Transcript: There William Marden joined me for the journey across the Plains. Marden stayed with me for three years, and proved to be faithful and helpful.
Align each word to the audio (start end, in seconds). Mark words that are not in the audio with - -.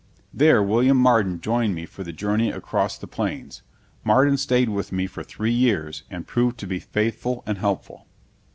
There 0.33 0.63
William 0.63 0.97
Marden 0.97 1.39
joined 1.41 1.75
me 1.75 1.85
for 1.85 2.03
the 2.03 2.11
journey 2.11 2.49
across 2.49 2.97
the 2.97 3.05
Plains. 3.05 3.61
Marden 4.03 4.35
stayed 4.35 4.69
with 4.69 4.91
me 4.91 5.05
for 5.05 5.21
three 5.21 5.53
years, 5.53 6.01
and 6.09 6.25
proved 6.25 6.57
to 6.61 6.65
be 6.65 6.79
faithful 6.79 7.43
and 7.45 7.59
helpful. 7.59 8.07